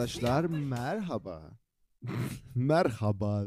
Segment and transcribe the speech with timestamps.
[0.00, 1.58] arkadaşlar merhaba.
[2.54, 3.46] merhaba.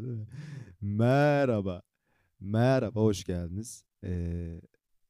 [0.81, 1.81] Merhaba.
[2.39, 3.83] Merhaba hoş geldiniz.
[4.03, 4.61] Ee,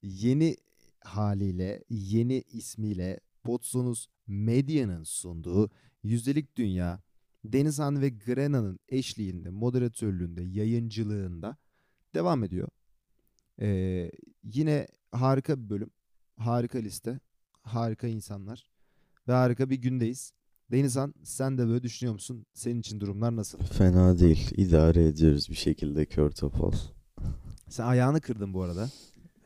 [0.02, 0.58] yeni
[1.04, 5.70] haliyle, yeni ismiyle Potsunuz Medya'nın sunduğu
[6.04, 7.02] Yüzdelik Dünya
[7.46, 11.58] Denizhan ve Grena'nın eşliğinde, moderatörlüğünde, yayıncılığında
[12.14, 12.68] devam ediyor.
[13.60, 14.12] Ee,
[14.44, 15.92] yine harika bir bölüm,
[16.38, 17.20] harika liste,
[17.62, 18.68] harika insanlar
[19.28, 20.34] ve harika bir gündeyiz.
[20.72, 22.46] Denizhan sen de böyle düşünüyor musun?
[22.54, 23.58] Senin için durumlar nasıl?
[23.60, 24.52] Fena değil.
[24.58, 26.72] İdare ediyoruz bir şekilde kör topal.
[27.70, 28.90] Sen ayağını kırdın bu arada.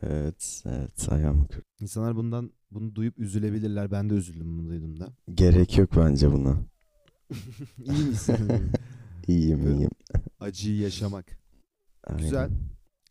[0.02, 1.64] Evet, evet ayağımı kırdım.
[1.80, 3.90] İnsanlar bundan bunu duyup üzülebilirler.
[3.90, 5.08] Ben de üzüldüm bunu duyduğumda.
[5.34, 6.56] Gerek yok bence buna.
[7.84, 8.36] İyi misin?
[9.28, 9.76] İyiyim Evet.
[9.76, 9.90] iyiyim.
[10.40, 11.38] Acıyı yaşamak.
[12.06, 12.22] Aynen.
[12.22, 12.50] Güzel.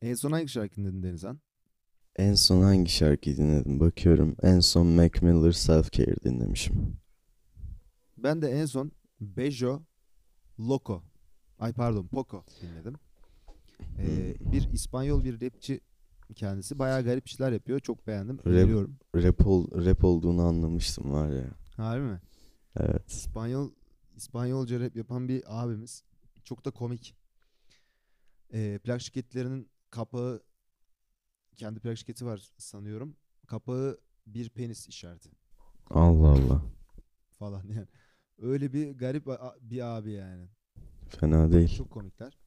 [0.02, 1.40] En son hangi şarkını dinledin Denizhan?
[2.16, 3.80] En son hangi şarkıyı dinledim?
[3.80, 4.36] Bakıyorum.
[4.44, 6.98] En son Mac Miller Self Care dinlemişim.
[8.18, 9.82] Ben de en son Bejo
[10.60, 11.04] Loco.
[11.60, 12.96] Ay pardon Poco dinledim.
[14.00, 15.82] Ee, bir İspanyol bir rapçi
[16.36, 16.80] kendisi.
[16.80, 17.80] Bayağı garip işler yapıyor.
[17.80, 18.38] Çok beğendim.
[18.38, 18.90] Rap-.
[19.16, 21.48] Rap, ol, rap olduğunu anlamıştım var ya.
[21.76, 22.22] Harbi mi?
[22.80, 23.12] Evet.
[23.12, 23.72] İspanyol
[24.16, 26.04] İspanyolca rap yapan bir abimiz.
[26.44, 27.16] Çok da komik.
[28.54, 30.44] Ee, plak şirketlerinin kapağı
[31.56, 33.16] kendi plak şirketi var sanıyorum.
[33.48, 35.30] Kapağı bir penis işareti
[35.90, 36.62] Allah Allah.
[37.32, 37.88] falan yani.
[38.42, 40.48] Öyle bir garip a- bir abi yani.
[41.10, 41.78] Fena değil.
[41.78, 42.38] Çok komikler.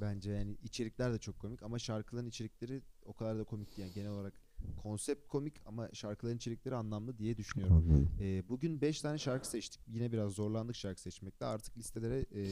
[0.00, 3.80] Bence yani içerikler de çok komik ama şarkıların içerikleri o kadar da komik değil.
[3.88, 4.34] Yani genel olarak
[4.82, 7.76] konsept komik ama şarkıların içerikleri anlamlı diye düşünüyorum.
[7.76, 8.10] Anladım.
[8.20, 9.80] Ee, bugün 5 tane şarkı seçtik.
[9.88, 11.44] Yine biraz zorlandık şarkı seçmekte.
[11.46, 12.42] Artık listelere e,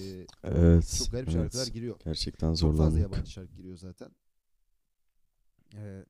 [0.43, 0.95] Evet.
[0.99, 1.33] çok garip evet.
[1.39, 1.97] şarkılar giriyor.
[2.05, 3.01] Gerçekten Çok fazla zorlandık.
[3.03, 4.11] yabancı şarkı giriyor zaten.
[5.75, 6.05] Ee,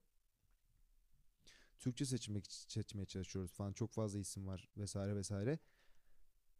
[1.78, 3.72] Türkçe seçmek seçmeye çalışıyoruz falan.
[3.72, 5.58] Çok fazla isim var vesaire vesaire.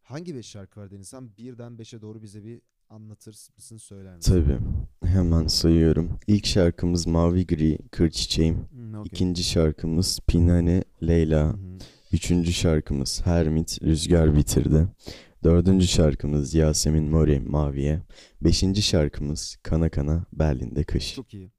[0.07, 1.37] Hangi 5 şarkı var Denizhan?
[1.37, 4.33] Birden 5'e doğru bize bir anlatır mısın söyler misin?
[4.33, 4.59] Tabii.
[5.03, 6.19] Hemen sayıyorum.
[6.27, 8.67] İlk şarkımız Mavi Gri, Kır Çiçeğim.
[8.71, 9.09] Hmm, okey.
[9.13, 11.53] İkinci şarkımız Pinane, Leyla.
[11.53, 11.57] Hı.
[12.11, 14.87] Üçüncü şarkımız Hermit, Rüzgar Bitirdi.
[15.43, 18.01] Dördüncü şarkımız Yasemin Mori, Maviye.
[18.41, 21.15] Beşinci şarkımız Kana Kana, Berlin'de Kış.
[21.15, 21.51] Çok iyi.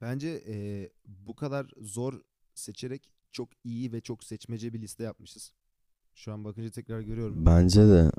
[0.00, 2.20] Bence e, bu kadar zor
[2.54, 5.52] seçerek çok iyi ve çok seçmece bir liste yapmışız.
[6.14, 7.46] Şu an bakınca tekrar görüyorum.
[7.46, 8.10] Bence de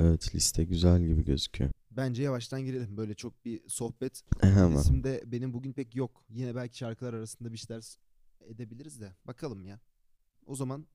[0.00, 1.70] evet liste güzel gibi gözüküyor.
[1.90, 2.96] Bence yavaştan girelim.
[2.96, 4.76] Böyle çok bir sohbet Hemen.
[4.76, 6.24] isimde benim bugün pek yok.
[6.30, 7.84] Yine belki şarkılar arasında bir şeyler
[8.46, 9.12] edebiliriz de.
[9.26, 9.80] Bakalım ya.
[10.46, 10.86] O zaman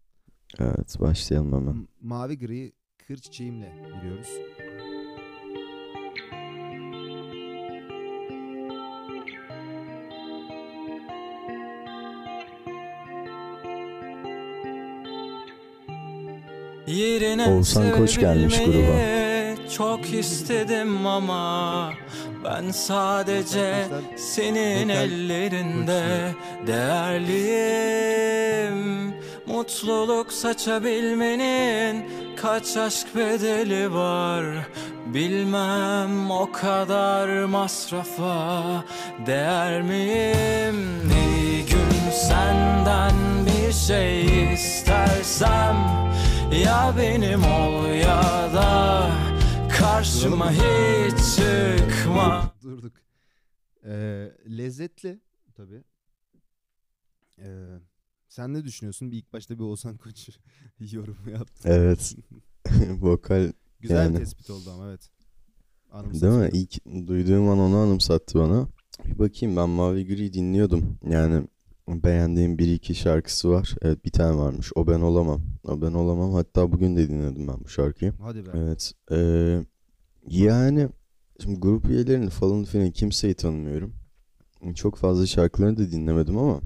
[0.60, 1.88] Evet başlayalım hemen.
[2.02, 4.30] Mavi Gri Kır Çiçeğimle giriyoruz.
[16.98, 21.94] Oğuzhan Koç gelmiş sevebilmeyi Çok istedim ama
[22.46, 23.74] ben sadece
[24.16, 26.04] senin ellerinde
[26.68, 27.98] değerliyim.
[29.46, 34.46] Mutluluk saçabilmenin kaç aşk bedeli var
[35.06, 38.64] Bilmem o kadar masrafa
[39.26, 40.88] değer miyim?
[41.04, 43.16] Bir gün senden
[43.46, 45.76] bir şey istersem
[46.52, 49.12] Ya benim ol ya da
[49.80, 52.94] karşıma hiç çıkma Durduk.
[53.86, 55.20] Ee, lezzetli
[55.56, 55.84] tabii.
[57.40, 57.66] Ee,
[58.30, 59.12] sen ne düşünüyorsun?
[59.12, 60.30] Bir ilk başta bir Oğuzhan Koç
[60.80, 61.70] yorumu yaptın.
[61.70, 62.16] Evet.
[63.02, 64.14] Vokal Güzel Yani.
[64.14, 65.10] bir tespit oldu ama evet.
[65.12, 66.42] değil Anımsatıyor.
[66.42, 66.50] mi?
[66.54, 68.68] İlk duyduğum an onu anımsattı bana.
[69.06, 71.00] Bir bakayım ben Mavi Gri dinliyordum.
[71.10, 71.48] Yani
[71.88, 73.76] beğendiğim bir iki şarkısı var.
[73.82, 74.72] Evet bir tane varmış.
[74.76, 75.42] O ben olamam.
[75.64, 76.34] O ben olamam.
[76.34, 78.14] Hatta bugün de dinledim ben bu şarkıyı.
[78.22, 78.50] Hadi be.
[78.54, 78.94] Evet.
[79.12, 79.66] eee,
[80.28, 80.90] yani
[81.44, 83.94] şimdi grup üyelerini falan filan kimseyi tanımıyorum.
[84.76, 86.62] Çok fazla şarkılarını da dinlemedim ama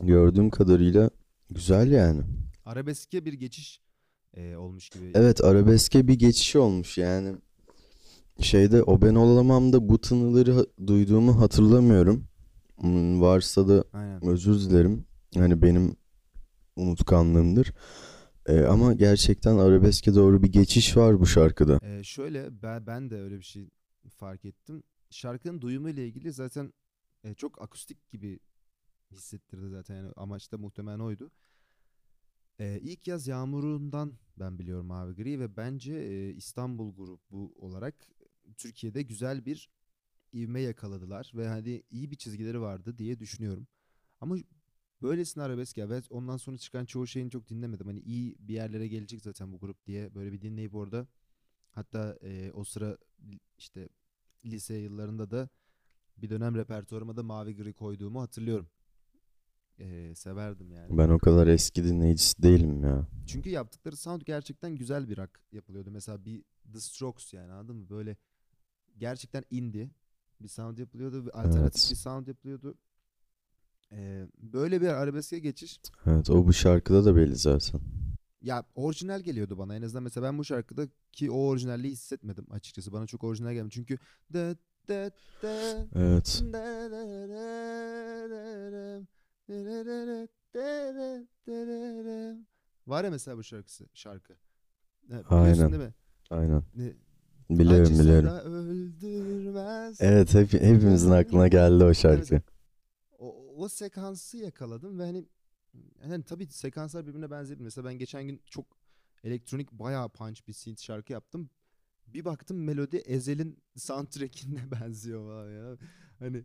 [0.00, 1.10] gördüğüm kadarıyla
[1.50, 2.22] güzel yani.
[2.64, 3.80] Arabeske bir geçiş
[4.34, 5.10] e, olmuş gibi.
[5.14, 7.36] Evet arabeske bir geçiş olmuş yani.
[8.40, 12.24] Şeyde o ben olamamda bu tınıları duyduğumu hatırlamıyorum.
[12.82, 14.24] Hmm, varsa da Aynen.
[14.26, 15.06] özür dilerim.
[15.34, 15.96] Hani benim
[16.76, 17.72] unutkanlığımdır.
[18.48, 21.78] Eee, ama gerçekten arabeske doğru bir geçiş var bu şarkıda.
[21.82, 23.70] Ee, şöyle ben, ben de öyle bir şey
[24.08, 24.82] fark ettim.
[25.10, 26.72] Şarkının duyumu ile ilgili zaten
[27.24, 28.40] e, çok akustik gibi
[29.10, 29.96] hissettirdi zaten.
[29.96, 31.30] Yani amaç da muhtemelen oydu.
[32.60, 37.94] Ee, ilk yaz yağmurundan ben biliyorum Mavi Gri ve bence e, İstanbul grubu olarak
[38.56, 39.70] Türkiye'de güzel bir
[40.34, 43.66] ivme yakaladılar ve hani iyi bir çizgileri vardı diye düşünüyorum.
[44.20, 44.36] Ama
[45.02, 47.86] Böylesine arabesk ya ve ondan sonra çıkan çoğu şeyini çok dinlemedim.
[47.86, 51.06] Hani iyi bir yerlere gelecek zaten bu grup diye böyle bir dinleyip orada
[51.72, 52.98] hatta e, o sıra
[53.58, 53.88] işte
[54.44, 55.48] lise yıllarında da
[56.16, 58.68] bir dönem repertuarıma da Mavi Gri koyduğumu hatırlıyorum.
[59.78, 60.98] E, severdim yani.
[60.98, 63.06] Ben o kadar eski dinleyicisi değilim ya.
[63.26, 65.90] Çünkü yaptıkları sound gerçekten güzel bir rock yapılıyordu.
[65.90, 67.88] Mesela bir The Strokes yani anladın mı?
[67.88, 68.16] Böyle
[68.98, 69.90] gerçekten indie
[70.42, 71.26] bir sound yapılıyordu.
[71.26, 71.88] Bir alternatif Evet.
[71.90, 72.74] bir sound yapılıyordu.
[73.92, 77.80] Ee, böyle bir arabeske geçiş Evet o bu şarkıda da belli zaten.
[78.42, 79.76] ya orijinal geliyordu bana.
[79.76, 82.92] En azından mesela ben bu şarkıda ki o orijinalliği hissetmedim açıkçası.
[82.92, 83.74] Bana çok orijinal gelmedi.
[83.74, 83.98] Çünkü
[84.32, 84.56] de
[84.88, 85.10] de
[85.42, 86.42] de Evet.
[92.86, 94.34] Var ya mesela bu şarkısı şarkı.
[95.10, 95.52] Evet, Aynen.
[95.52, 95.94] Biliyorsun değil mi?
[96.30, 96.62] Aynen.
[97.58, 98.28] Biliyorum Acısı biliyorum.
[98.28, 100.00] öldürmez.
[100.00, 102.42] Evet hep, hepimizin aklına geldi o şarkı.
[103.18, 105.24] O, o sekansı yakaladım ve hani
[106.02, 107.64] hani tabii sekanslar birbirine benzeyebilir.
[107.64, 108.66] Mesela ben geçen gün çok
[109.24, 111.50] elektronik bayağı punch bir synth şarkı yaptım.
[112.06, 115.78] Bir baktım melodi Ezel'in soundtrack'ine benziyor falan ya.
[116.18, 116.44] Hani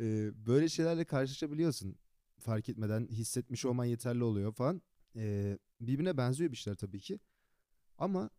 [0.00, 1.96] e, böyle şeylerle karşılaşabiliyorsun.
[2.38, 4.82] Fark etmeden hissetmiş olman yeterli oluyor falan.
[5.16, 7.20] E, birbirine benziyor bir şeyler tabii ki.
[7.98, 8.30] Ama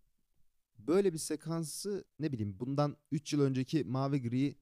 [0.80, 4.56] böyle bir sekansı ne bileyim bundan 3 yıl önceki Mavi Gri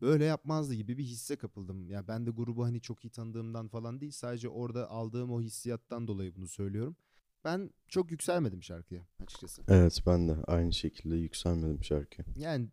[0.00, 1.90] böyle yapmazdı gibi bir hisse kapıldım.
[1.90, 6.08] Ya ben de grubu hani çok iyi tanıdığımdan falan değil sadece orada aldığım o hissiyattan
[6.08, 6.96] dolayı bunu söylüyorum.
[7.44, 9.62] Ben çok yükselmedim şarkıya açıkçası.
[9.68, 12.22] Evet ben de aynı şekilde yükselmedim şarkı.
[12.36, 12.68] Yani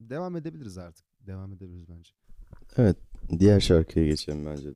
[0.00, 1.06] devam edebiliriz artık.
[1.26, 2.10] Devam edebiliriz bence.
[2.76, 2.96] Evet
[3.38, 4.74] diğer şarkıya geçelim bence.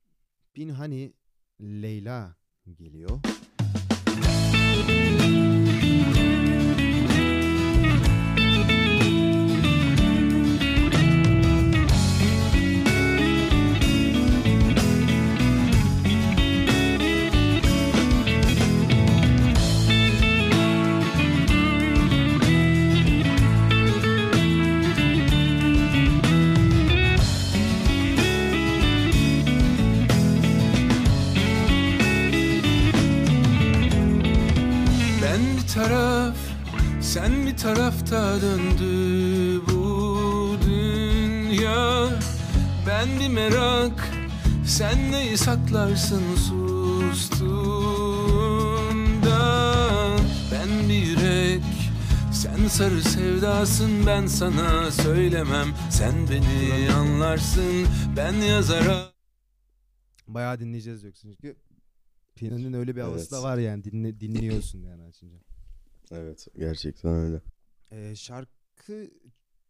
[0.53, 1.13] Pinhani
[1.61, 2.35] Leyla
[2.77, 3.19] geliyor.
[38.45, 42.09] Döndü bu dünya
[42.87, 44.09] Ben bir merak,
[44.67, 47.85] sen neyi saklarsın sustuğunda
[50.51, 51.63] Ben bir yürek,
[52.33, 57.87] sen sarı sevdasın ben sana söylemem Sen beni anlarsın,
[58.17, 59.11] ben yazara
[60.27, 61.55] Bayağı dinleyeceğiz yoksa çünkü
[62.35, 63.45] Pinhani'nin öyle bir havası da Evet.
[63.45, 65.37] var yani dinle, dinliyorsun yani açınca.
[66.11, 67.41] Evet gerçekten öyle.
[67.91, 69.11] Ee, şarkı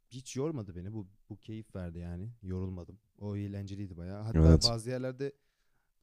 [0.10, 0.94] hiç yormadı beni.
[0.94, 2.30] Bu bu keyif verdi yani.
[2.44, 3.00] Yorulmadım.
[3.20, 4.22] O eğlenceliydi bayağı.
[4.24, 4.64] Hatta Evet.
[4.70, 5.34] bazı yerlerde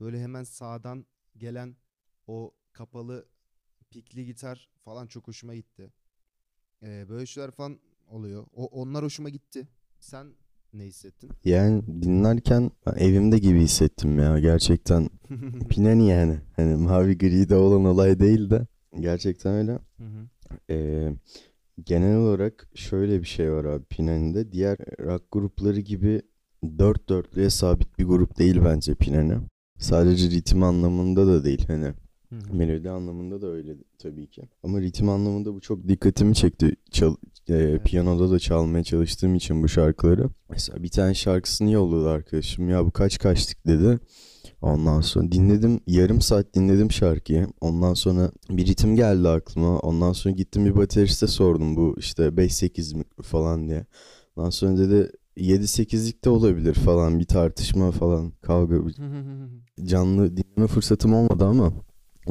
[0.00, 1.06] böyle hemen sağdan
[1.37, 1.76] gelen
[2.26, 3.26] o kapalı
[3.91, 5.93] pikli gitar falan çok hoşuma gitti.
[6.82, 7.79] Ee, böyle şeyler falan
[8.09, 8.47] oluyor.
[8.53, 9.69] O onlar hoşuma gitti.
[10.00, 10.26] Sen
[10.73, 11.31] ne hissettin?
[11.44, 15.08] Yani dinlerken ben evimde gibi hissettim ya gerçekten.
[15.70, 16.41] Pinani yani.
[16.56, 18.67] Hani mavi gri'de olan olay değil de
[19.00, 19.73] gerçekten öyle.
[19.73, 20.29] Hı hı.
[20.70, 21.12] Ee,
[21.85, 24.53] genel olarak şöyle bir şey var abi Pinani'de.
[24.53, 26.23] Diğer rock grupları gibi
[26.79, 29.35] dört dörtlüğe sabit bir grup değil bence Pinani.
[29.79, 31.85] Sadece ritim anlamında da değil hani
[32.29, 32.56] Hı hı.
[32.56, 34.43] melodi anlamında da öyle tabii ki.
[34.63, 36.77] Ama ritim anlamında bu çok dikkatimi çekti.
[36.91, 37.15] Çal,
[37.49, 37.85] e, Evet.
[37.85, 40.29] Piyanoda da çalmaya çalıştığım için bu şarkıları.
[40.51, 42.69] Mesela bir tane şarkısını yolladı arkadaşım.
[42.69, 43.99] Ya bu kaç kaçtık dedi.
[44.63, 45.81] Ondan sonra dinledim.
[45.87, 47.47] Yarım saat dinledim şarkıyı.
[47.61, 49.79] Ondan sonra bir ritim geldi aklıma.
[49.79, 53.87] Ondan sonra gittim bir bateriste sordum bu işte 5-8 mi falan diye.
[54.37, 58.77] Ondan sonra dedi 7-8'lik de olabilir falan bir tartışma falan kavga
[59.85, 61.73] canlı dinleme fırsatım olmadı ama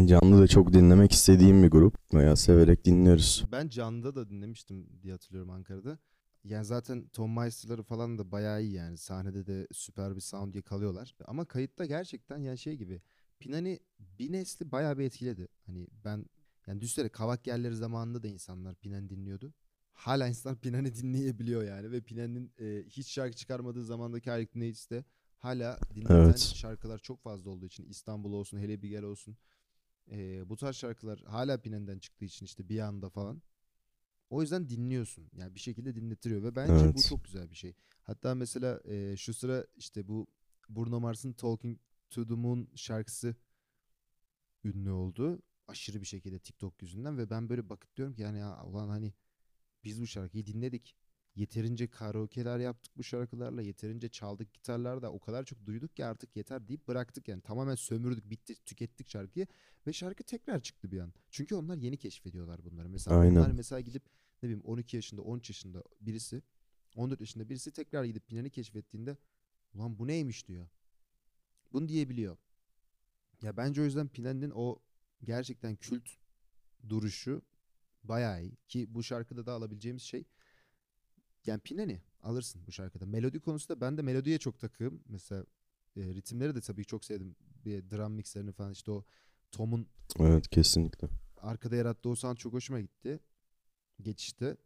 [0.06, 3.44] canlı da çok dinlemek istediğim bir grup veya severek dinliyoruz.
[3.52, 5.98] Ben Can'da da dinlemiştim diye hatırlıyorum Ankara'da.
[6.44, 8.98] Yani zaten Tom Meister'ları falan da bayağı iyi yani.
[8.98, 11.16] Sahnede de süper bir sound yakalıyorlar.
[11.26, 13.02] Ama kayıtta gerçekten yani şey gibi.
[13.40, 15.48] Pinani bir nesli bayağı bir etkiledi.
[15.66, 16.26] Hani ben
[16.68, 19.54] yani düşünsene kavak yerleri zamanında da insanlar Pinani dinliyordu.
[19.94, 21.92] Hala insanlar Pinani dinleyebiliyor yani.
[21.92, 25.06] Ve Pinani'nin e, hiç şarkı çıkarmadığı zamandaki aylık dinleyicisi de
[25.38, 26.40] hala dinlenen Evet.
[26.40, 29.38] şarkılar çok fazla olduğu için İstanbul olsun, hele bir gel olsun.
[30.12, 33.42] e, bu tarz şarkılar hala Pinani'den çıktığı için işte bir anda falan.
[34.32, 35.30] O yüzden dinliyorsun.
[35.34, 37.06] Yani bir şekilde dinletiriyor ve bence bu Evet.
[37.10, 37.76] çok güzel bir şey.
[38.04, 40.28] Hatta mesela e, şu sıra işte bu
[40.70, 43.36] Bruno Mars'ın Talking to the Moon şarkısı
[44.64, 45.42] ünlü oldu.
[45.68, 49.14] Aşırı bir şekilde TikTok yüzünden ve ben böyle bakıp diyorum ki yani ya ulan hani
[49.84, 50.96] biz bu şarkıyı dinledik.
[51.36, 53.62] Yeterince karaoke'ler yaptık bu şarkılarla.
[53.62, 55.12] Yeterince çaldık gitarlarda.
[55.12, 57.42] O kadar çok duyduk ki artık yeter deyip bıraktık yani.
[57.42, 59.48] Tamamen sömürdük, bitti, tükettik şarkıyı.
[59.88, 61.14] Ve şarkı tekrar çıktı bir an.
[61.30, 62.90] Çünkü onlar yeni keşfediyorlar bunları.
[62.90, 63.36] Mesela Aynen.
[63.36, 64.04] onlar mesela gidip
[64.44, 66.42] ne bileyim 12 yaşında, 13 yaşında birisi,
[66.96, 69.18] 14 yaşında birisi tekrar gidip Pinan'ı keşfettiğinde
[69.74, 70.68] ulan bu neymiş diyor.
[71.74, 72.38] Bunu diyebiliyor.
[73.42, 74.80] Ya bence o yüzden Pinan'ın o
[75.24, 76.10] gerçekten kült
[76.90, 77.42] duruşu
[78.04, 78.56] bayağı iyi.
[78.68, 80.26] Ki bu şarkıda da alabileceğimiz şey
[81.46, 83.06] yani Pinani alırsın bu şarkıda.
[83.06, 85.02] Melodi konusunda ben de melodiye çok takığım.
[85.10, 85.46] Mesela
[85.98, 87.36] e, ritimleri de tabii çok sevdim.
[87.66, 89.06] Bir drum mixlerini falan işte o
[89.52, 89.88] Tom'un
[90.20, 91.08] Evet kesinlikle.
[91.38, 93.20] arkada yarattığı o sound çok hoşuma gitti.
[94.02, 94.58] Geçişte.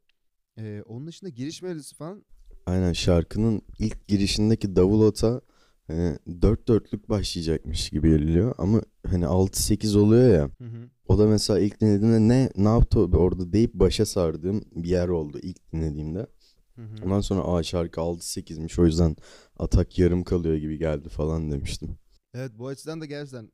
[0.58, 2.26] E, onun dışında giriş melodisi falan
[2.66, 5.42] Aynen şarkının ilk girişindeki davul ota
[5.88, 10.50] hani dört dörtlük başlayacakmış gibi geliyor ama hani 6-8 oluyor ya.
[10.62, 10.90] hı hı.
[11.08, 15.40] O da mesela ilk dinlediğimde ne ne yaptı orada deyip başa sardığım bir yer oldu
[15.42, 16.28] ilk dinlediğimde.
[16.76, 17.06] Hı hı.
[17.06, 19.16] Ondan sonra aa şarkı 6-8'miş o yüzden
[19.60, 21.98] atak yarım kalıyor gibi geldi falan demiştim.
[22.34, 23.52] Evet bu açıdan da gerçekten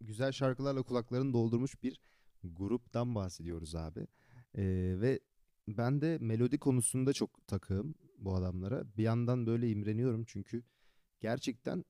[0.00, 2.00] güzel şarkılarla kulaklarını doldurmuş bir
[2.44, 4.06] gruptan bahsediyoruz abi.
[4.54, 5.20] Ee, ve
[5.68, 8.84] ben de melodi konusunda çok takığım bu adamlara.
[8.96, 10.62] Bir yandan böyle imreniyorum çünkü
[11.20, 11.84] gerçekten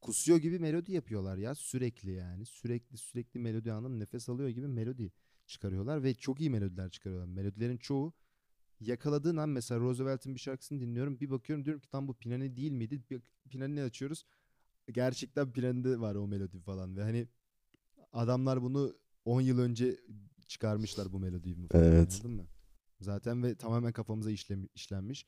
[0.00, 2.46] kusuyor gibi melodi yapıyorlar ya sürekli yani.
[2.46, 5.12] Sürekli sürekli melodi anlam nefes alıyor gibi melodi
[5.46, 7.28] çıkarıyorlar ve çok iyi melodiler çıkarıyorlar.
[7.28, 8.12] Melodilerin çoğu
[8.86, 11.20] yakaladığın an mesela Roosevelt'in bir şarkısını dinliyorum.
[11.20, 13.02] Bir bakıyorum diyorum ki tam bu Pinani değil miydi?
[13.10, 13.20] Bir
[13.50, 14.24] Pinani'ni açıyoruz
[14.90, 17.28] gerçekten Pinani'de var o melodi falan ve hani
[18.12, 20.00] adamlar bunu 10 yıl önce
[20.46, 22.12] çıkarmışlar bu melodiyi mi falan, Evet.
[22.12, 22.46] anladın mı?
[23.00, 25.26] Zaten ve tamamen kafamıza işlem, işlenmiş.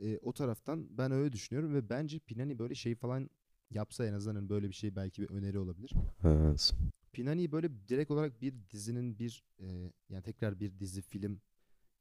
[0.00, 3.30] E, o taraftan ben öyle düşünüyorum ve bence Pinani böyle şey falan
[3.70, 5.92] yapsa en azından hani böyle bir şey belki bir öneri olabilir.
[6.24, 6.74] Evet.
[7.12, 11.40] Pinani'yi böyle direkt olarak bir dizinin bir e, yani tekrar bir dizi film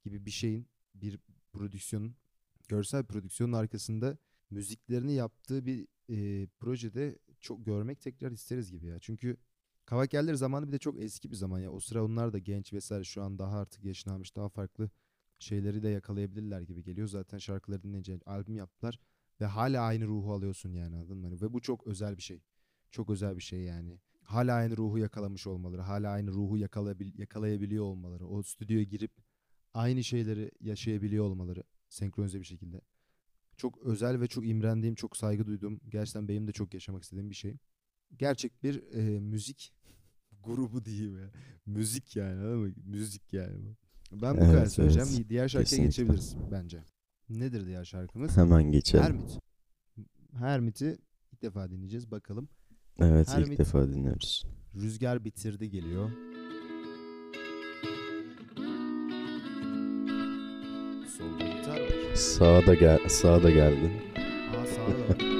[0.03, 0.67] gibi bir şeyin
[1.01, 1.19] bir
[1.53, 2.15] prodüksiyonun
[2.67, 4.17] görsel prodüksiyonun arkasında
[4.49, 8.99] müziklerini yaptığı bir e, projede çok görmek tekrar isteriz gibi ya.
[8.99, 9.37] Çünkü
[9.85, 11.71] Kavakerler zamanı bir de çok eski bir zaman ya.
[11.71, 14.89] O sıra onlar da genç vesaire şu an daha artık yaşını almış daha farklı
[15.39, 17.07] şeyleri de yakalayabilirler gibi geliyor.
[17.07, 18.99] Zaten şarkıları dinleyince albüm yaptılar
[19.41, 21.27] ve hala aynı ruhu alıyorsun yani anladın mı?
[21.27, 22.41] Hani Ve bu çok özel bir şey.
[22.91, 23.99] Çok özel bir şey yani.
[24.23, 29.11] Hala aynı ruhu yakalamış olmaları, hala aynı ruhu yakalayabil- yakalayabiliyor olmaları, o stüdyoya girip
[29.75, 32.81] aynı şeyleri yaşayabiliyor olmaları senkronize bir şekilde.
[33.57, 37.35] Çok özel ve çok imrendiğim, çok saygı duyduğum, gerçekten benim de çok yaşamak istediğim bir
[37.35, 37.57] şey.
[38.17, 39.73] Gerçek bir e, müzik
[40.43, 41.31] grubu diyeyim ya.
[41.65, 42.73] Müzik yani anladın mı?
[42.85, 43.57] Müzik yani.
[43.63, 43.75] bu.
[44.21, 45.07] Ben bu kadar Evet, söyleyeceğim.
[45.17, 45.29] evet.
[45.29, 45.85] Diğer şarkıya Kesinlikle.
[45.85, 46.83] geçebiliriz bence.
[47.29, 48.37] Nedir diğer şarkımız?
[48.37, 49.03] Hemen geçelim.
[49.05, 49.39] Hermit.
[50.33, 50.97] Hermit'i
[51.33, 52.11] ilk defa dinleyeceğiz.
[52.11, 52.49] Bakalım.
[52.99, 53.47] Evet Hermit.
[53.49, 54.45] ilk defa dinliyoruz.
[54.75, 56.11] Rüzgar bitirdi geliyor.
[62.15, 63.91] Sağa da gel sağa da geldin.
[64.17, 65.34] Aa sağda da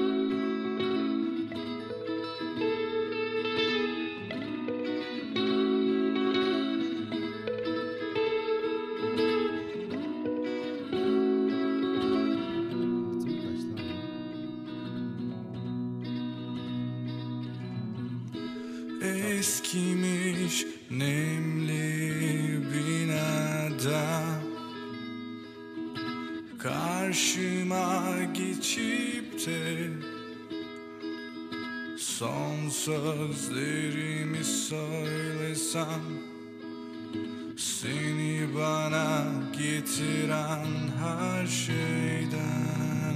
[41.46, 43.16] her şeyden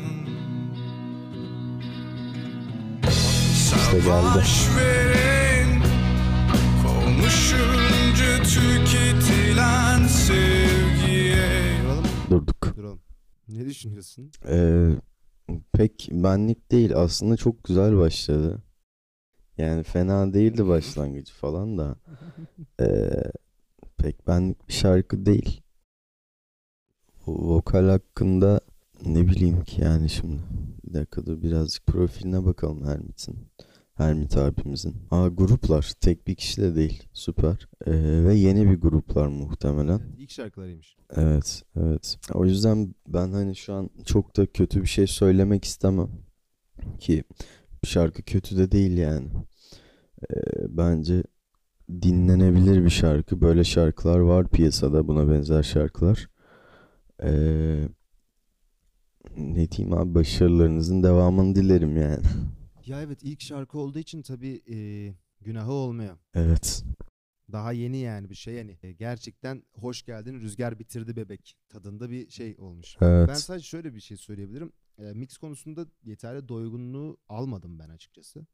[3.54, 4.44] İşte geldi.
[4.78, 5.82] Verin
[6.84, 11.48] Konuşunca tüketilen sevgiye?
[12.30, 12.78] Durduk.
[12.78, 13.02] Duralım.
[13.48, 14.32] Ne düşünüyorsun?
[14.48, 14.90] Ee,
[15.74, 16.96] pek benlik değil.
[16.96, 18.64] Aslında çok güzel başladı.
[19.58, 21.96] Yani fena değildi başlangıcı falan da.
[22.82, 23.10] Ee,
[23.98, 25.62] pek benlik bir şarkı değil.
[27.30, 28.60] Vokal hakkında
[29.06, 30.42] ne bileyim ki yani şimdi.
[30.86, 33.36] Bir dakika dur birazcık profiline bakalım Hermit'in.
[33.94, 34.96] Hermit abimizin.
[35.12, 35.94] Aa gruplar.
[36.02, 37.04] Tek bir kişi de değil.
[37.14, 37.68] Süper.
[37.86, 37.92] Ee,
[38.26, 40.02] ve yeni bir gruplar muhtemelen.
[40.18, 40.98] İlk şarkılarıymış.
[41.16, 42.18] Evet, evet.
[42.34, 46.10] O yüzden ben hani şu an çok da kötü bir şey söylemek istemem.
[47.00, 47.24] Ki
[47.84, 49.28] şarkı kötü de değil yani.
[50.32, 50.36] Ee,
[50.70, 51.24] bence
[52.02, 53.42] dinlenebilir bir şarkı.
[53.42, 56.30] Böyle şarkılar var piyasada buna benzer şarkılar.
[57.24, 57.90] Ee,
[59.38, 62.24] ne diyeyim abi başarılarınızın devamını dilerim yani.
[62.86, 64.78] Ya evet ilk şarkı olduğu için tabii e,
[65.42, 66.18] günahı olmuyor.
[66.34, 66.84] Evet.
[67.52, 68.78] Daha yeni yani bir şey yani.
[68.84, 72.98] E, gerçekten hoş geldin rüzgar bitirdi bebek tadında bir şey olmuş.
[73.02, 73.30] Evet.
[73.30, 74.72] Ben sadece şöyle bir şey söyleyebilirim.
[74.98, 78.46] E, mix konusunda yeterli doygunluğu almadım ben açıkçası.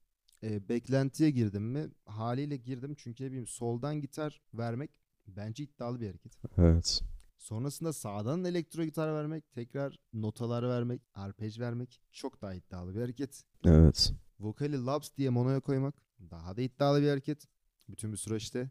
[0.43, 1.87] E, beklentiye girdim mi?
[2.05, 4.91] Haliyle girdim çünkü ne bileyim soldan gitar vermek
[5.27, 6.33] bence iddialı bir hareket.
[6.57, 7.01] Evet.
[7.45, 13.43] Sonrasında sağdan elektro gitar vermek, tekrar notalar vermek, arpej vermek çok daha iddialı bir hareket.
[13.65, 14.13] Evet.
[14.39, 15.95] Vokali laps diye monoya koymak
[16.31, 17.47] daha da iddialı bir hareket.
[17.89, 18.69] Bütün bir süreçte.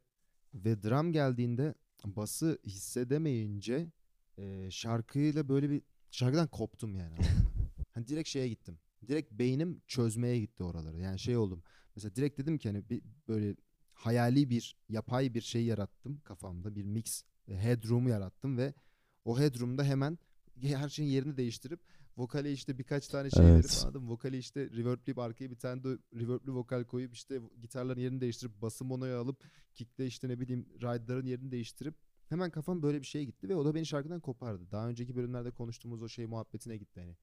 [0.54, 3.92] Ve drum geldiğinde bası hissedemeyince
[4.38, 7.16] e, şarkıyla böyle bir şarkıdan koptum yani.
[7.94, 8.78] hani direkt şeye gittim.
[9.08, 11.00] Direkt beynim çözmeye gitti oraları.
[11.00, 11.62] Yani şey oldum.
[11.96, 13.56] Mesela direkt dedim ki hani bir böyle
[13.92, 16.76] hayali bir yapay bir şey yarattım kafamda.
[16.76, 18.74] Bir mix e, headroom yarattım ve
[19.24, 20.18] o headroom'da hemen
[20.62, 21.80] her şeyin yerini değiştirip
[22.16, 23.82] vokale işte birkaç tane şey verip Evet.
[23.84, 24.10] anladın mı?
[24.10, 28.84] Vokale işte reverbleyip arkaya bir tane de reverbli vokal koyup işte gitarların yerini değiştirip bası
[28.84, 31.94] monoya alıp kickte işte ne bileyim ride'ların yerini değiştirip
[32.28, 34.70] hemen kafam böyle bir şeye gitti ve o da beni şarkıdan kopardı.
[34.70, 37.16] Daha önceki bölümlerde konuştuğumuz o şey muhabbetine gitti hani.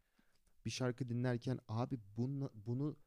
[0.66, 2.98] Bir şarkı dinlerken abi bunu, bunu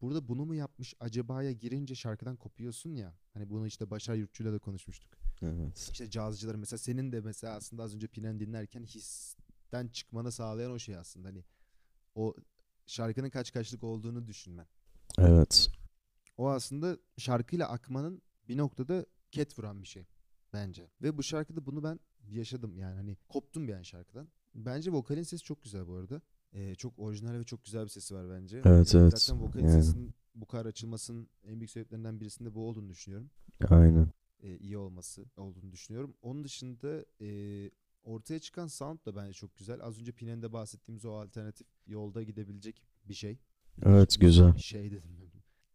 [0.00, 3.14] burada bunu mu yapmış acaba'ya girince şarkıdan kopuyorsun ya.
[3.34, 5.10] Hani bunu işte Başar Yurtçu'yla da konuşmuştuk.
[5.42, 5.88] Evet.
[5.92, 10.78] İşte cazcıların mesela senin de mesela aslında az önce Pinen dinlerken histen çıkmanı sağlayan o
[10.78, 11.28] şey aslında.
[11.28, 11.44] Hani
[12.14, 12.34] o
[12.86, 14.66] şarkının kaç kaçlık olduğunu düşünmen.
[15.18, 15.70] Evet.
[16.36, 20.06] O aslında şarkıyla akmanın bir noktada ket vuran bir şey
[20.52, 20.90] bence.
[21.02, 24.28] Ve bu şarkıda bunu ben yaşadım yani hani koptum bir an şarkıdan.
[24.54, 26.20] Bence vokalin sesi çok güzel bu arada.
[26.52, 28.62] Ee, çok orijinal ve çok güzel bir sesi var bence.
[28.64, 29.18] Evet, Ee, evet.
[29.18, 29.82] Zaten vokalin Yani.
[29.84, 33.30] sesinin bu kadar açılmasının en büyük sebeplerinden birisinde bu olduğunu düşünüyorum
[33.68, 34.08] Aynen.
[34.42, 36.14] E, iyi olması olduğunu düşünüyorum.
[36.22, 37.70] Onun dışında e,
[38.04, 39.80] ortaya çıkan sound da bence çok güzel.
[39.82, 43.38] Az önce Pinen'de bahsettiğimiz o alternatif yolda gidebilecek bir şey.
[43.82, 44.54] Evet güzel.
[44.54, 45.10] Bir şey dedim.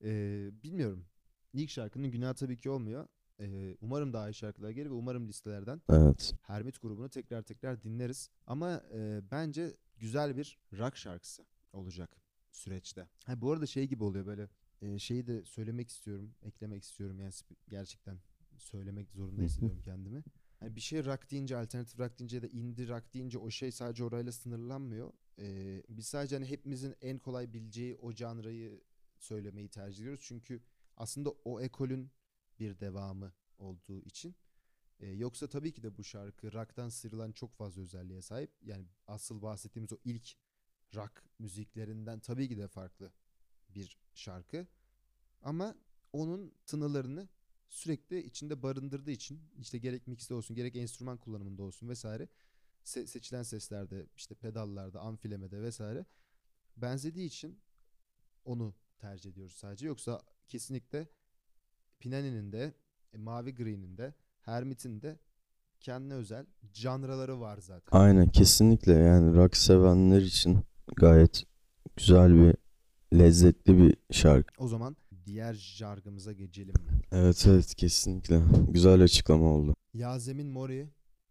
[0.03, 1.05] E, bilmiyorum.
[1.53, 3.07] İlk şarkının günahı tabii ki olmuyor.
[3.39, 6.35] E, umarım daha iyi şarkılar gelir ve umarım listelerden Evet.
[6.41, 8.29] Hermit grubunu tekrar tekrar dinleriz.
[8.47, 12.17] Ama e, bence güzel bir rock şarkısı olacak
[12.51, 13.07] süreçte.
[13.25, 14.49] Ha, bu arada şey gibi oluyor böyle
[14.81, 17.31] e, şeyi de söylemek istiyorum, eklemek istiyorum yani
[17.69, 18.17] gerçekten
[18.57, 20.23] söylemek zorunda hissediyorum kendimi.
[20.59, 24.03] Hani bir şey rock deyince, alternatif rock deyince da indie rock deyince o şey sadece
[24.03, 25.13] orayla sınırlanmıyor.
[25.39, 28.81] E, biz sadece hani hepimizin en kolay bileceği o janrayı
[29.19, 30.21] söylemeyi tercih ediyoruz.
[30.23, 30.61] Çünkü
[30.97, 32.11] aslında o ekolün
[32.59, 34.35] bir devamı olduğu için.
[34.99, 38.51] Ee, yoksa tabii ki de bu şarkı rock'tan sıyrılan çok fazla özelliğe sahip.
[38.61, 40.35] Yani asıl bahsettiğimiz o ilk
[40.95, 43.11] rock müziklerinden tabii ki de farklı
[43.69, 44.67] bir şarkı.
[45.41, 45.75] Ama
[46.13, 47.29] onun tınılarını
[47.69, 52.27] sürekli içinde barındırdığı için işte gerek mixte olsun gerek enstrüman kullanımında olsun vesaire
[52.85, 56.05] se- seçilen seslerde işte pedallarda amfilemede vesaire
[56.77, 57.59] benzediği için
[58.45, 59.87] onu tercih ediyoruz sadece.
[59.87, 61.07] Yoksa kesinlikle
[61.99, 62.73] Pinani'nin de
[63.13, 65.19] e, Mavi Green'in de Hermit'in de
[65.79, 67.97] kendine özel janraları var zaten.
[67.99, 70.63] Aynen kesinlikle yani rock sevenler için
[70.95, 71.43] gayet
[71.95, 72.55] güzel bir
[73.19, 74.63] lezzetli bir şarkı.
[74.63, 76.96] O zaman diğer jargımıza geçelim mi?
[77.11, 78.41] Evet evet kesinlikle.
[78.69, 79.73] Güzel açıklama oldu.
[79.93, 80.87] Yasemin Mori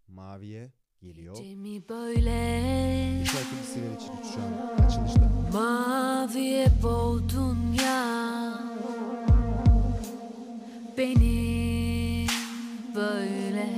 [0.09, 1.37] Mavi'ye geliyor.
[1.37, 5.31] Gecemi böyle şarkı listeler için şu an açılışta.
[5.53, 8.17] maviye boğdun ya
[10.99, 12.27] Beni
[12.95, 13.69] böyle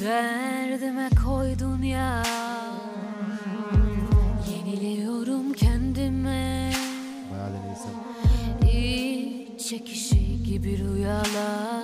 [0.00, 2.22] derdime koydun ya
[4.50, 6.72] Yeniliyorum kendime
[7.32, 7.92] Bayağı deneysel.
[8.72, 10.11] İç çekişi
[10.62, 11.82] gibi rüyalar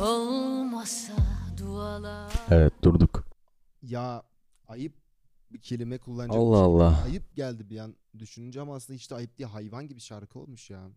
[0.00, 1.12] Olmasa
[1.58, 3.28] dualar Evet durduk.
[3.82, 4.22] Ya
[4.68, 4.92] ayıp
[5.52, 6.40] bir kelime kullanacağım.
[6.40, 7.04] Allah Allah.
[7.04, 9.50] Ayıp geldi bir an düşününce ama aslında hiç de ayıp değil.
[9.50, 10.88] Hayvan gibi şarkı olmuş ya.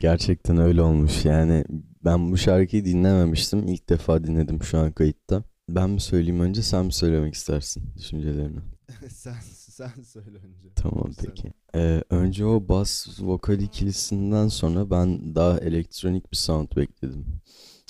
[0.00, 1.64] Gerçekten öyle olmuş yani.
[2.04, 3.68] Ben bu şarkıyı dinlememiştim.
[3.68, 5.44] İlk defa dinledim şu an kayıtta.
[5.68, 8.60] Ben mi söyleyeyim önce sen mi söylemek istersin düşüncelerini?
[9.08, 9.34] sen
[9.76, 10.68] sen söyle önce.
[10.76, 11.24] Tamam Sen.
[11.26, 11.52] peki.
[11.74, 17.24] Ee, önce o bas vokal ikilisinden sonra ben daha elektronik bir sound bekledim.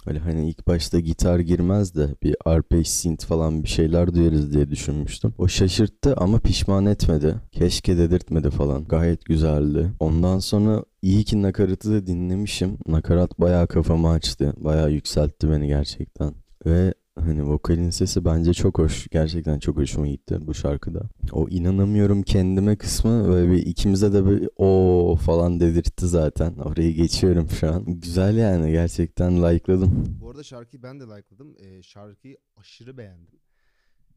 [0.07, 4.71] Öyle hani ilk başta gitar girmez de bir arpej synth falan bir şeyler duyarız diye
[4.71, 5.35] düşünmüştüm.
[5.38, 7.35] O şaşırttı ama pişman etmedi.
[7.53, 8.85] Keşke dedirtmedi falan.
[8.85, 9.92] Gayet güzeldi.
[10.01, 12.79] Ondan sonra iyi ki nakaratı da dinlemişim.
[12.87, 14.55] Nakarat bayağı kafamı açtı.
[14.57, 16.35] Bayağı yükseltti beni gerçekten.
[16.66, 19.09] Ve hani vokalin sesi bence çok hoş.
[19.09, 21.09] Gerçekten çok hoşuma gitti bu şarkıda.
[21.33, 26.55] O inanamıyorum kendime kısmı böyle bir ikimize de bir o falan dedirtti zaten.
[26.57, 27.85] Orayı geçiyorum şu an.
[28.01, 30.18] Güzel yani gerçekten like'ladım.
[30.20, 31.57] Bu arada şarkıyı ben de like'ladım.
[31.59, 33.40] Ee, şarkıyı aşırı beğendim.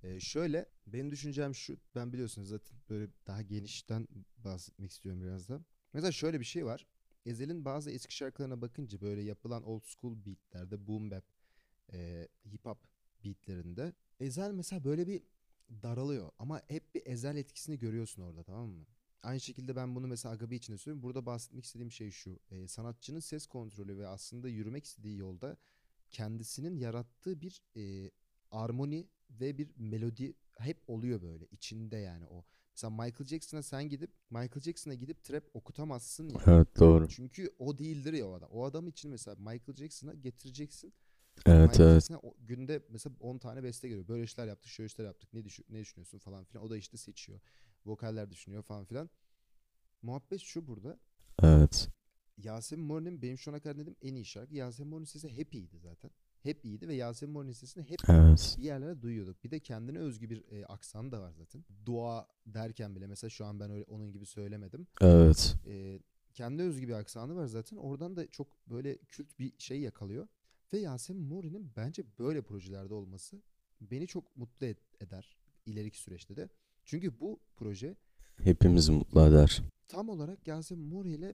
[0.03, 1.77] Ee, şöyle benim düşüncem şu.
[1.95, 5.59] Ben biliyorsunuz zaten böyle daha genişten bahsetmek istiyorum biraz da.
[5.93, 6.85] Mesela şöyle bir şey var.
[7.25, 11.23] Ezel'in bazı eski şarkılarına bakınca böyle yapılan old school beatlerde boom bap,
[11.93, 12.77] e, hip hop
[13.23, 15.23] beatlerinde Ezel mesela böyle bir
[15.83, 18.85] daralıyor ama hep bir Ezel etkisini görüyorsun orada tamam mı?
[19.23, 21.03] Aynı şekilde ben bunu mesela Agabi için de söylüyorum.
[21.03, 22.39] Burada bahsetmek istediğim şey şu.
[22.51, 25.57] e, sanatçının ses kontrolü ve aslında yürümek istediği yolda
[26.11, 28.11] kendisinin yarattığı bir e,
[28.51, 32.45] armoni ve bir melodi hep oluyor böyle içinde yani o.
[32.75, 36.41] Mesela Michael Jackson'a sen gidip Michael Jackson'a gidip trap okutamazsın ya.
[36.47, 37.09] Evet doğru.
[37.09, 38.49] Çünkü o değildir ya o adam.
[38.51, 40.93] O adam için mesela Michael Jackson'a getireceksin.
[41.45, 42.11] Evet Michael evet.
[42.23, 44.07] O- günde mesela 10 tane beste geliyor.
[44.07, 45.33] Böyle işler yaptık, şöyle işler yaptık.
[45.33, 46.65] Ne, düşün, ne düşünüyorsun falan filan.
[46.65, 47.39] O da işte seçiyor.
[47.85, 49.09] Vokaller düşünüyor falan filan.
[50.01, 50.99] Muhabbet şu burada.
[51.43, 51.89] Evet.
[52.37, 54.55] Yasemin Morin'in benim şu ana kadar dinlediğim en iyi şarkı.
[54.55, 56.11] Yasemin Morin'in sesi hep iyiydi zaten.
[56.43, 58.55] Hep iyiydi ve Yasemin Morin'in sesini hep Evet.
[58.57, 59.43] bir yerlere duyuyorduk.
[59.43, 61.65] Bir de kendine özgü bir e, aksan da var zaten.
[61.85, 64.87] Dua derken bile mesela şu an ben öyle onun gibi söylemedim.
[65.01, 65.55] Evet.
[65.67, 65.99] E,
[66.33, 67.77] kendine özgü bir aksanı var zaten.
[67.77, 70.27] Oradan da çok böyle kült bir şey yakalıyor.
[70.73, 73.41] Ve Yasemin Morin'in bence böyle projelerde olması
[73.81, 74.67] beni çok mutlu
[74.99, 76.49] eder ileriki süreçte de.
[76.85, 77.95] Çünkü bu proje
[78.37, 79.61] Hepimizi mutlu eder.
[79.87, 81.33] tam olarak Yasemin Mori ile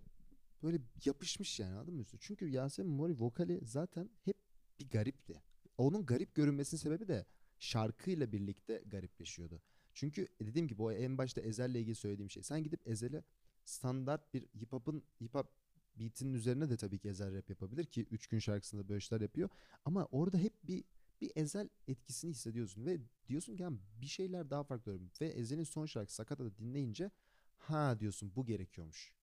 [0.63, 2.05] böyle yapışmış yani anladın mı?
[2.19, 4.37] Çünkü Yasemin Mori vokali zaten hep
[4.79, 5.41] bir garipti.
[5.77, 7.25] Onun garip görünmesinin sebebi de
[7.59, 9.61] şarkıyla birlikte garipleşiyordu.
[9.93, 12.43] Çünkü dediğim gibi o en başta Ezel'le ilgili söylediğim şey.
[12.43, 13.23] Sen gidip Ezel'e
[13.65, 15.47] standart bir hip hop'un hip hop
[15.95, 19.49] beat'inin üzerine de tabii ki Ezel rap yapabilir ki 3 gün şarkısında böyle şeyler yapıyor.
[19.85, 20.83] Ama orada hep bir
[21.21, 23.69] bir Ezel etkisini hissediyorsun ve diyorsun ki "Ya
[24.01, 27.11] bir şeyler daha farklı oluyor." Ve Ezel'in son şarkısı Sakata'da dinleyince
[27.57, 29.13] ha diyorsun bu gerekiyormuş.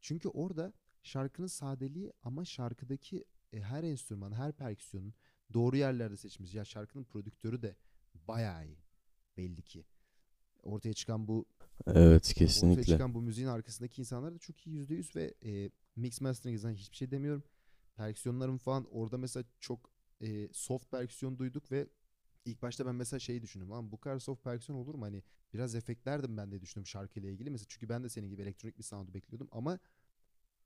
[0.00, 5.14] Çünkü orada şarkının sadeliği ama şarkıdaki e, her enstrüman, her perküsyonun
[5.54, 6.54] doğru yerlerde seçmiş.
[6.54, 7.76] Ya şarkının prodüktörü de
[8.14, 8.78] bayağı iyi
[9.36, 9.84] belli ki.
[10.62, 11.46] Ortaya çıkan bu
[11.86, 12.82] Evet ortaya kesinlikle.
[12.84, 16.96] çıkan bu müziğin arkasındaki insanlar da çok iyi %100 ve e, mix mastering izlen hiçbir
[16.96, 17.44] şey demiyorum.
[17.96, 21.86] Perküsyonlarım falan orada mesela çok e, soft perküsyon duyduk ve
[22.44, 23.70] ilk başta ben mesela şeyi düşündüm.
[23.70, 25.04] Lan bu kadar soft perküsyon olur mu?
[25.04, 25.22] Hani
[25.54, 27.50] biraz efektlerdim ben de düşündüm şarkıyla ilgili.
[27.50, 29.78] Mesela çünkü ben de senin gibi elektronik bir sound bekliyordum ama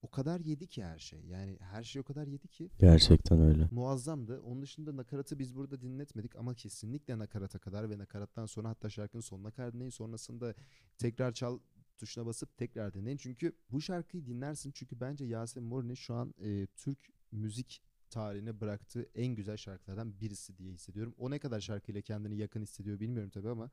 [0.02, 1.20] o kadar yedi ki her şey.
[1.26, 3.68] Yani her şey o kadar yedi ki Gerçekten öyle.
[3.70, 4.40] muazzamdı.
[4.40, 9.20] Onun dışında nakaratı biz burada dinletmedik ama kesinlikle nakarata kadar ve nakarattan sonra hatta şarkının
[9.22, 9.90] sonuna kadar dinleyin.
[9.90, 10.54] Sonrasında
[10.98, 11.58] tekrar çal
[12.00, 13.16] tuşuna basıp tekrar dinleyin.
[13.16, 14.70] Çünkü bu şarkıyı dinlersin.
[14.74, 16.98] Çünkü bence Yasemin Morin'in şu an e, Türk
[17.32, 21.14] müzik tarihine bıraktığı en güzel şarkılardan birisi diye hissediyorum.
[21.18, 23.70] O ne kadar şarkıyla kendini yakın hissediyor bilmiyorum tabii ama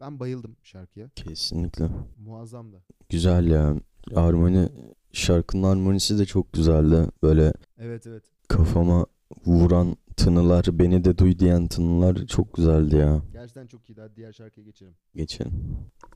[0.00, 1.10] ben bayıldım şarkıya.
[1.14, 1.88] Kesinlikle.
[2.18, 2.82] Muazzamdı.
[3.08, 3.76] Güzel ya.
[4.14, 4.68] Harmoni
[5.12, 7.10] şarkının harmonisi de çok güzeldi.
[7.22, 8.24] Böyle Evet evet.
[8.48, 9.06] kafama
[9.46, 13.22] vuran tınılar, beni de duy diyen tınılar çok güzeldi ya.
[13.32, 14.00] Gerçekten çok iyiydi.
[14.00, 14.94] Hadi diğer şarkıya geçelim.
[15.14, 15.52] Geçelim.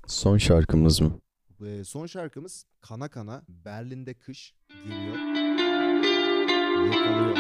[0.07, 1.21] Son şarkımız mı?
[1.61, 5.17] Ve son şarkımız Kana Kana Berlin'de kış geliyor.
[6.87, 7.37] Yakalıyor.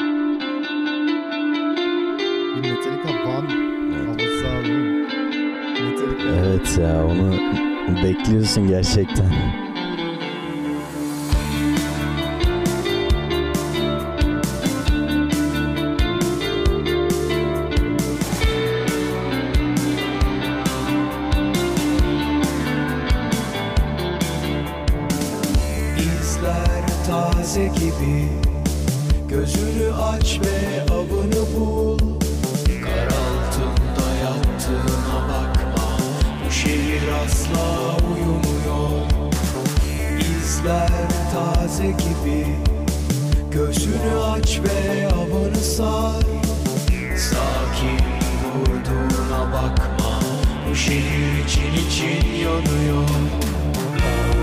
[2.56, 3.46] Bir Metallica Van
[4.06, 4.68] havası.
[5.82, 6.34] Metallica.
[6.34, 7.34] Evet ya onu
[8.04, 9.63] bekliyorsun gerçekten.
[40.64, 40.88] İzler
[41.32, 42.46] taze gibi.
[43.50, 46.22] Gözünü aç ve avını sar.
[47.16, 47.98] Sakin
[48.44, 50.20] durduğuna bakma.
[50.70, 53.08] Bu şehir için için yanıyor.
[53.98, 54.38] Ter,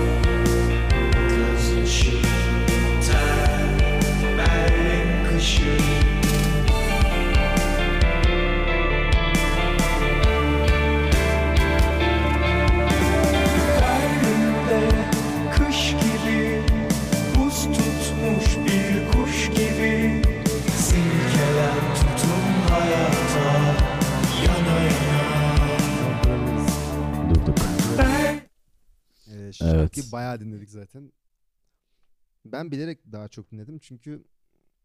[29.62, 30.12] Ee, şarkıyı Evet.
[30.12, 31.12] bayağı dinledik zaten.
[32.44, 34.24] Ben bilerek daha çok dinledim çünkü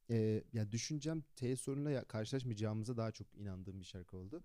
[0.10, 4.44] e, ya düşüncem T sorunuyla ya- karşılaşmayacağımıza daha çok inandığım bir şarkı oldu.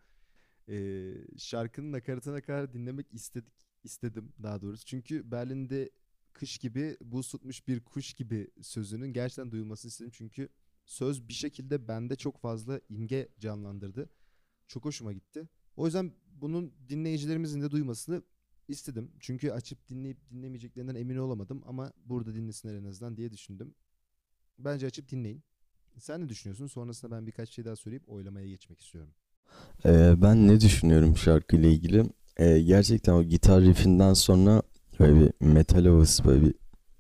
[0.69, 3.53] E, şarkının nakaratına kadar dinlemek istedik
[3.85, 4.85] istedim daha doğrusu.
[4.85, 5.91] Çünkü Berlin'de
[6.33, 10.11] kış gibi buz tutmuş bir kuş gibi sözünün gerçekten duyulmasını istedim.
[10.15, 10.49] Çünkü
[10.85, 14.11] söz bir şekilde bende çok fazla imge canlandırdı.
[14.67, 15.49] Çok hoşuma gitti.
[15.77, 18.23] O yüzden bunun dinleyicilerimizin de duymasını
[18.69, 19.11] istedim.
[19.21, 23.75] Çünkü açıp dinleyip dinlemeyeceklerinden emin olamadım ama burada dinlesinler en azından diye düşündüm.
[24.59, 25.43] Bence açıp dinleyin.
[25.99, 26.67] Sen ne düşünüyorsun?
[26.67, 29.11] Sonrasında ben birkaç şey daha söyleyip oylamaya geçmek istiyorum.
[29.85, 32.05] Ee, ben ne düşünüyorum şarkıyla ilgili?
[32.37, 34.63] Ee, gerçekten o gitar riffinden sonra
[35.01, 36.55] böyle bir metal havası, böyle bir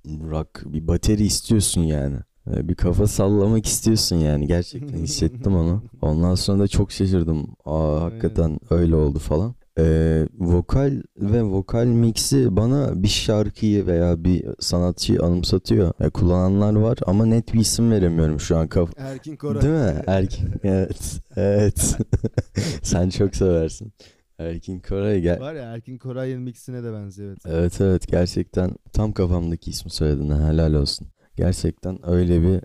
[0.06, 2.16] rock, bir bateri istiyorsun yani.
[2.46, 4.46] Ee, bir kafa sallamak istiyorsun yani.
[4.46, 5.82] Gerçekten hissettim onu.
[6.02, 7.56] Ondan sonra da çok şaşırdım.
[7.64, 9.54] Aa hakikaten öyle oldu falan.
[9.78, 15.92] Ee, vokal ve vokal mixi bana bir şarkıyı veya bir sanatçıyı anımsatıyor.
[16.00, 19.62] Ee, kullananlar var ama net bir isim veremiyorum şu an kaf Erkin Koray.
[19.62, 20.02] Değil mi?
[20.06, 20.48] Erkin.
[20.64, 21.20] Evet.
[21.36, 21.96] Evet.
[22.82, 23.92] Sen çok seversin.
[24.38, 25.40] Erkin Koray gel.
[25.40, 27.40] Var ya Erkin Koray'ın mixine de benziyor evet.
[27.46, 31.08] Evet evet gerçekten tam kafamdaki ismi söyledin helal olsun.
[31.36, 32.60] Gerçekten öyle bir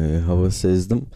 [0.00, 1.06] e, hava sezdim.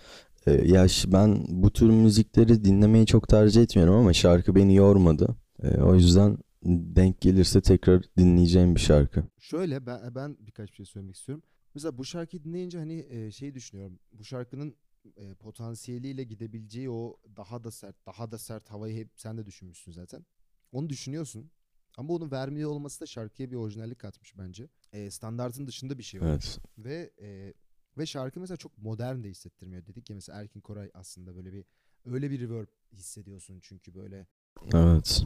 [0.47, 5.37] E, ya ben bu tür müzikleri dinlemeyi çok tercih etmiyorum ama şarkı beni yormadı.
[5.63, 9.25] E, o yüzden denk gelirse tekrar dinleyeceğim bir şarkı.
[9.39, 11.45] Şöyle ben, ben birkaç bir şey söylemek istiyorum.
[11.75, 13.99] Mesela bu şarkıyı dinleyince hani e, şey düşünüyorum.
[14.13, 14.77] Bu şarkının
[15.17, 19.93] e, potansiyeliyle gidebileceği o daha da sert, daha da sert havayı hep sen de düşünmüşsün
[19.93, 20.27] zaten.
[20.73, 21.51] Onu düşünüyorsun.
[21.97, 24.69] Ama onu vermiyor olması da şarkıya bir orijinallik katmış bence.
[24.93, 26.33] E, standartın dışında bir şey olmuş.
[26.33, 26.59] Evet.
[26.79, 27.55] Ve e,
[27.99, 29.87] ve şarkı mesela çok modern de hissettirmiyor.
[29.87, 31.65] Dedik ya mesela Erkin Koray aslında böyle bir
[32.05, 34.27] öyle bir reverb hissediyorsun çünkü böyle
[34.75, 35.23] Evet.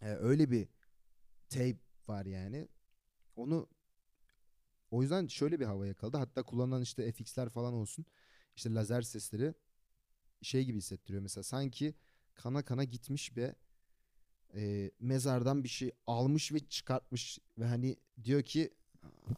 [0.00, 0.68] e, öyle bir
[1.48, 2.68] tape var yani.
[3.36, 3.68] Onu
[4.90, 6.16] o yüzden şöyle bir hava yakaladı.
[6.16, 8.06] Hatta kullanılan işte FX'ler falan olsun.
[8.56, 9.54] işte lazer sesleri
[10.42, 11.44] şey gibi hissettiriyor mesela.
[11.44, 11.94] Sanki
[12.34, 13.54] kana kana gitmiş ve
[14.54, 18.70] e, mezardan bir şey almış ve çıkartmış ve hani diyor ki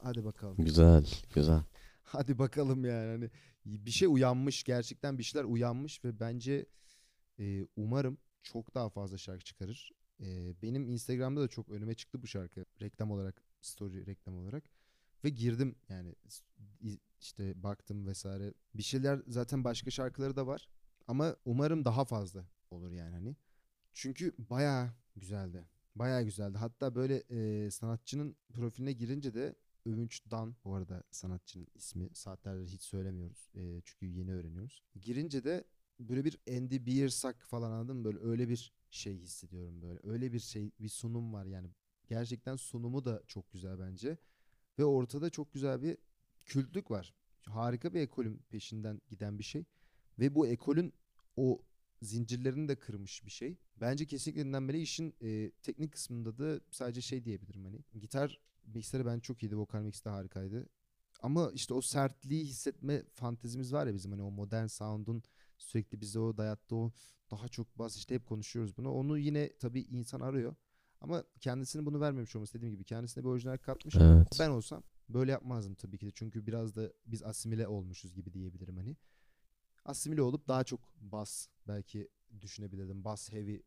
[0.03, 0.57] hadi bakalım.
[0.65, 1.07] Güzel.
[1.35, 1.63] Güzel.
[2.05, 3.31] Hadi bakalım yani hani
[3.65, 6.67] bir şey uyanmış gerçekten bir şeyler uyanmış ve bence
[7.39, 9.91] e, umarım çok daha fazla şarkı çıkarır.
[10.21, 14.65] E, benim Instagram'da da çok önüme çıktı bu şarkı reklam olarak story reklam olarak
[15.25, 16.15] ve girdim yani
[17.21, 20.69] işte baktım vesaire bir şeyler zaten başka şarkıları da var
[21.07, 23.37] ama umarım daha fazla olur yani hani
[23.93, 25.65] çünkü bayağı güzeldi.
[25.95, 26.59] Bayağı güzeldi.
[26.59, 29.55] Hatta böyle e, sanatçının profiline girince de
[29.87, 34.83] Övünç Dan bu arada sanatçının ismi saatlerdir hiç söylemiyoruz e, çünkü yeni öğreniyoruz.
[35.01, 35.65] Girince de
[36.01, 38.05] böyle bir Andy Biersack falan anladın mı?
[38.05, 40.01] Böyle öyle bir şey hissediyorum böyle.
[40.03, 41.71] Öyle bir şey bir sunum var yani.
[42.09, 44.19] Gerçekten sunumu da çok güzel bence.
[44.79, 45.97] Ve ortada çok güzel bir
[46.45, 47.15] kültlük var.
[47.47, 49.65] Harika bir ekolün peşinden giden bir şey.
[50.19, 50.93] Ve bu ekolün
[51.37, 51.63] o
[52.03, 53.57] zincirlerini de kırmış bir şey.
[53.81, 54.81] Bence kesinlikle dinlenmeli.
[54.81, 57.81] İşin e, teknik kısmında da sadece şey diyebilirim hani.
[58.01, 59.57] Gitar mixleri ben çok iyiydi.
[59.57, 60.69] Vokal mix de harikaydı.
[61.23, 65.23] Ama işte o sertliği hissetme fantezimiz var ya bizim hani o modern sound'un
[65.59, 66.93] sürekli bize o dayattığı o
[67.31, 68.93] daha çok bas işte hep konuşuyoruz bunu.
[68.93, 70.55] Onu yine tabii insan arıyor.
[71.01, 73.97] Ama kendisini bunu vermemiş olması dediğim gibi kendisine bir orijinal katmış.
[73.97, 74.29] Evet.
[74.41, 76.11] Ben olsam böyle yapmazdım tabii ki de.
[76.15, 78.97] Çünkü biraz da biz asimile olmuşuz gibi diyebilirim hani.
[79.85, 82.09] Asimile olup daha çok bas belki
[82.43, 83.05] düşünebilirdim.
[83.05, 83.61] Bas heavy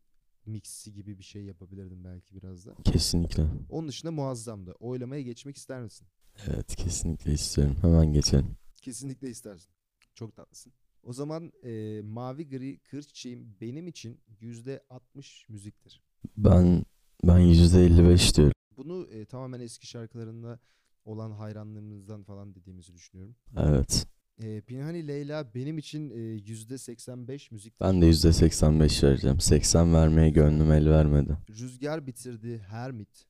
[0.48, 2.76] mixi gibi bir şey yapabilirdim belki biraz da.
[2.84, 3.48] Kesinlikle.
[3.70, 4.72] Onun dışında muazzamdı.
[4.72, 6.08] Oylamaya geçmek ister misin?
[6.48, 7.76] Evet kesinlikle istiyorum.
[7.82, 8.58] Hemen geçelim.
[8.82, 9.70] Kesinlikle istersin.
[10.16, 10.74] Çok tatlısın.
[11.04, 16.02] O zaman e, Mavi Gri Kır Çiçeğim benim için %60 müziktir.
[16.38, 16.86] Ben
[17.24, 18.54] ben %55 diyorum.
[18.78, 20.60] Bunu e, tamamen eski şarkılarında
[21.06, 23.36] olan hayranlığımızdan falan dediğimizi düşünüyorum.
[23.58, 24.08] Evet.
[24.40, 27.86] E, Pinhani Leyla benim için e, %85 müziktir.
[27.86, 29.40] Ben de %85 vereceğim.
[29.40, 31.38] 80 vermeye gönlüm el vermedi.
[31.50, 33.26] Rüzgar bitirdi Hermit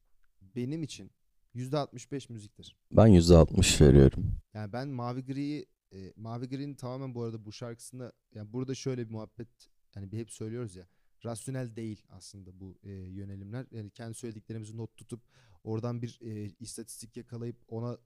[0.56, 1.12] benim için
[1.56, 2.76] %65 müziktir.
[2.92, 4.36] Ben %60 veriyorum.
[4.54, 9.06] Yani ben Mavi Gri'yi e, Mavi Gri'nin tamamen bu arada bu şarkısında yani burada şöyle
[9.06, 9.48] bir muhabbet
[9.96, 10.88] yani bir hep söylüyoruz ya
[11.26, 13.66] rasyonel değil aslında bu e, yönelimler.
[13.72, 15.22] Yani kendi söylediklerimizi not tutup
[15.64, 17.98] oradan bir e, istatistik yakalayıp ona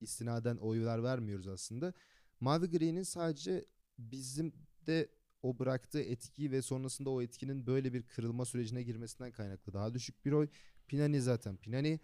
[0.00, 1.92] istinaden oylar vermiyoruz aslında.
[2.42, 3.64] Mavi Gri'nin sadece
[3.98, 4.52] bizim
[4.86, 5.08] de
[5.42, 10.24] o bıraktığı etkiyi ve sonrasında o etkinin böyle bir kırılma sürecine girmesinden kaynaklı daha düşük
[10.24, 10.48] bir oy.
[10.88, 12.00] Pinani zaten Pinani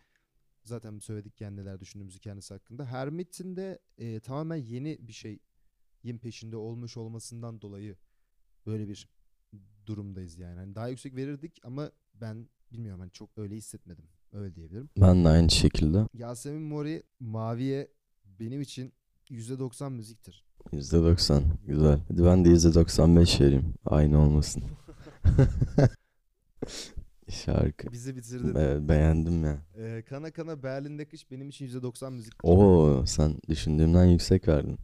[0.64, 2.86] zaten söyledik neler düşündüğümüzü kendisi hakkında.
[2.86, 7.96] Hermit'in de e, tamamen yeni bir şeyin peşinde olmuş olmasından dolayı
[8.66, 9.08] böyle bir
[9.86, 10.58] durumdayız yani.
[10.58, 14.04] Hani daha yüksek verirdik ama ben bilmiyorum hani çok öyle hissetmedim.
[14.32, 14.90] Öyle diyebilirim.
[14.96, 16.06] Ben de aynı şekilde.
[16.14, 17.88] Yasemin Mori Mavi'ye
[18.24, 18.92] benim için
[19.30, 20.44] %90 müziktir.
[20.72, 21.42] %90.
[21.66, 22.00] Güzel.
[22.08, 23.74] Hadi ben de %95 vereyim.
[23.86, 24.62] Aynı olmasın.
[27.28, 27.92] Şarkı.
[27.92, 28.54] Bizi bitirdin.
[28.54, 29.58] Be- beğendim ya.
[29.78, 32.48] Ee, kana kana Berlin'de kış benim için %90 müziktir.
[32.48, 34.78] Oo sen düşündüğümden yüksek verdin.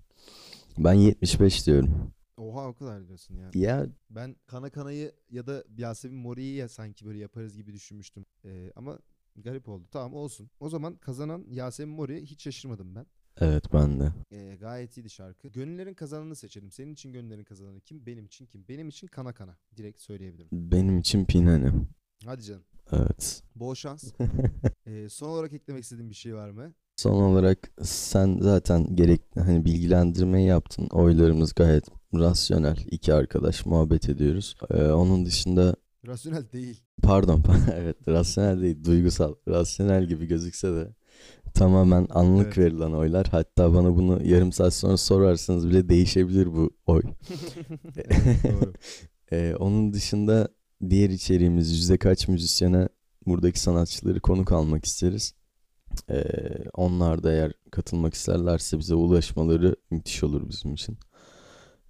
[0.78, 2.12] Ben 75 diyorum.
[2.37, 3.50] Oha o kadar diyorsun ya.
[3.54, 8.26] Ya Ben Kana Kana'yı ya da Yasemin Mori'yi ya sanki böyle yaparız gibi düşünmüştüm.
[8.44, 8.98] Ee, ama
[9.37, 9.85] garip oldu.
[9.90, 10.50] Tamam olsun.
[10.61, 13.07] O zaman kazanan Yasemin Mori hiç şaşırmadım ben.
[13.40, 14.12] Evet ben de.
[14.33, 15.49] Ee, gayet iyiydi şarkı.
[15.49, 16.70] Gönüllerin kazananını seçelim.
[16.70, 18.07] Senin için gönüllerin kazananı kim?
[18.07, 18.64] Benim için kim?
[18.68, 19.57] Benim için kana kana.
[19.77, 20.49] Direkt söyleyebilirim.
[20.53, 21.73] Benim için Pinhane.
[22.25, 22.62] Hadi canım.
[22.92, 23.42] Evet.
[23.57, 24.05] Bol şans.
[24.87, 26.73] Ee, son olarak eklemek istediğin bir şey var mı?
[26.97, 30.87] Son olarak sen zaten gerekli hani bilgilendirmeyi yaptın.
[30.92, 32.77] Oylarımız gayet rasyonel.
[32.90, 34.57] İki arkadaş muhabbet ediyoruz.
[34.70, 36.81] Ee, onun dışında Rasyonel değil.
[37.03, 37.42] pardon
[37.75, 39.35] evet rasyonel değil duygusal.
[39.49, 40.94] Rasyonel gibi gözükse de
[41.55, 42.59] tamamen anlık Evet.
[42.59, 43.27] verilen oylar.
[43.31, 47.03] Hatta bana bunu yarım saat sonra sorarsanız bile değişebilir bu oy.
[49.33, 50.49] Ee, onun dışında
[50.90, 52.88] diğer içeriğimiz yüzde kaç müzisyene
[53.27, 55.35] buradaki sanatçıları konuk almak isteriz.
[56.11, 56.25] Ee,
[56.75, 60.99] onlar da eğer katılmak isterlerse bize ulaşmaları müthiş olur bizim için.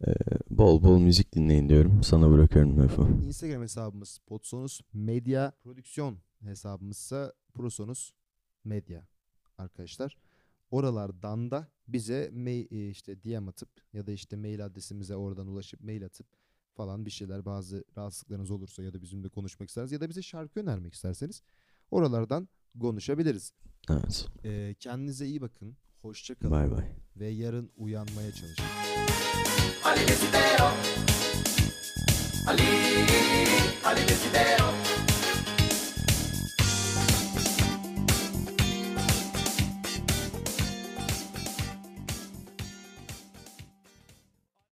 [0.07, 0.14] Ee,
[0.50, 2.03] bol bol müzik dinleyin diyorum.
[2.03, 3.03] Sana bırakıyorum lafı.
[3.27, 8.12] Instagram hesabımız Potsonus Medya Prodüksiyon hesabımızsa Prosonus
[8.64, 9.07] Medya
[9.58, 10.16] arkadaşlar.
[10.70, 15.80] Oralardan da bize mail, e, işte DM atıp ya da işte mail adresimize oradan ulaşıp
[15.80, 16.26] mail atıp
[16.74, 20.60] falan bir şeyler bazı rahatsızlıklarınız olursa ya da bizimle konuşmak isterseniz ya da bize şarkı
[20.60, 21.42] önermek isterseniz
[21.90, 22.48] oralardan
[22.80, 23.52] konuşabiliriz.
[23.90, 24.26] Evet.
[24.44, 25.76] Ee, kendinize iyi bakın.
[26.02, 26.84] Hoşça kalın Bay bay.
[27.16, 28.64] ve yarın uyanmaya çalışın.
[29.84, 30.64] Ali desidero
[32.46, 32.62] Ali
[33.84, 34.74] Ali desidero